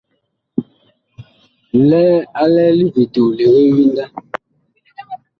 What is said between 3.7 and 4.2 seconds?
winda.